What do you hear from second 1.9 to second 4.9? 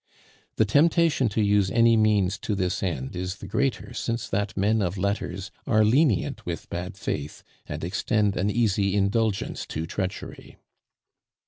means to this end is the greater since that men